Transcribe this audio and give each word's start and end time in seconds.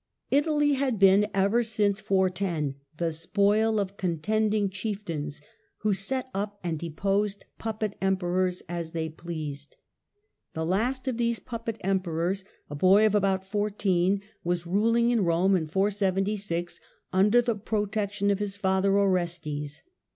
Italy 0.31 0.69
Italy 0.71 0.73
had 0.79 0.97
been, 0.97 1.27
ever 1.31 1.61
since 1.61 1.99
410, 1.99 2.73
the 2.97 3.11
spoil 3.11 3.79
of 3.79 3.97
contending 3.97 4.67
chieftains, 4.67 5.41
who 5.81 5.93
set 5.93 6.27
up 6.33 6.59
and 6.63 6.79
deposed 6.79 7.45
puppet 7.59 7.95
emperors 8.01 8.63
as 8.67 8.93
they 8.93 9.09
pleased. 9.09 9.75
The 10.55 10.65
last 10.65 11.07
of 11.07 11.17
these 11.17 11.37
puppet 11.37 11.77
emperors, 11.81 12.43
a 12.67 12.73
boy 12.73 13.05
of 13.05 13.13
about 13.13 13.45
fourteen, 13.45 14.21
was 14.43 14.65
ruling 14.65 15.11
in 15.11 15.23
Rome 15.23 15.55
in 15.55 15.67
476, 15.67 16.79
under 17.13 17.39
the 17.39 17.53
protection 17.53 18.31
of 18.31 18.39
his 18.39 18.57
father, 18.57 18.97
Orestes. 18.97 19.83